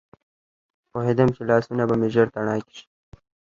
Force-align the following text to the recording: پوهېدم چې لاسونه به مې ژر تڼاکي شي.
پوهېدم 0.91 1.29
چې 1.35 1.41
لاسونه 1.49 1.83
به 1.89 1.95
مې 1.99 2.09
ژر 2.13 2.27
تڼاکي 2.33 2.73
شي. 2.77 2.85